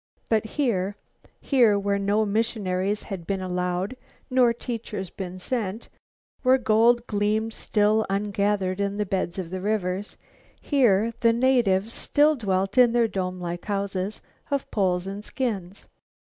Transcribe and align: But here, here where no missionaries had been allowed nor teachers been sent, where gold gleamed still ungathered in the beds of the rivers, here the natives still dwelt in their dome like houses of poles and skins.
But 0.29 0.45
here, 0.57 0.95
here 1.41 1.77
where 1.77 1.99
no 1.99 2.25
missionaries 2.25 3.03
had 3.03 3.27
been 3.27 3.39
allowed 3.39 3.95
nor 4.31 4.51
teachers 4.51 5.11
been 5.11 5.37
sent, 5.37 5.89
where 6.41 6.57
gold 6.57 7.05
gleamed 7.05 7.53
still 7.53 8.07
ungathered 8.09 8.79
in 8.81 8.97
the 8.97 9.05
beds 9.05 9.37
of 9.37 9.51
the 9.51 9.61
rivers, 9.61 10.17
here 10.59 11.13
the 11.19 11.33
natives 11.33 11.93
still 11.93 12.35
dwelt 12.35 12.79
in 12.79 12.93
their 12.93 13.07
dome 13.07 13.39
like 13.39 13.65
houses 13.65 14.23
of 14.49 14.71
poles 14.71 15.05
and 15.05 15.23
skins. 15.23 15.87